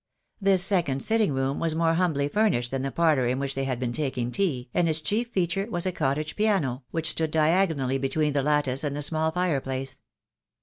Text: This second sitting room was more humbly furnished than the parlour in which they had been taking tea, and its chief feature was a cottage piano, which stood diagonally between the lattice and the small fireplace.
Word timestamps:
This 0.39 0.63
second 0.63 1.03
sitting 1.03 1.31
room 1.31 1.59
was 1.59 1.75
more 1.75 1.93
humbly 1.93 2.27
furnished 2.27 2.71
than 2.71 2.81
the 2.81 2.89
parlour 2.91 3.27
in 3.27 3.37
which 3.37 3.53
they 3.53 3.65
had 3.65 3.79
been 3.79 3.93
taking 3.93 4.31
tea, 4.31 4.67
and 4.73 4.89
its 4.89 4.99
chief 4.99 5.27
feature 5.27 5.67
was 5.69 5.85
a 5.85 5.91
cottage 5.91 6.35
piano, 6.35 6.81
which 6.89 7.11
stood 7.11 7.29
diagonally 7.29 7.99
between 7.99 8.33
the 8.33 8.41
lattice 8.41 8.83
and 8.83 8.95
the 8.95 9.03
small 9.03 9.29
fireplace. 9.29 9.99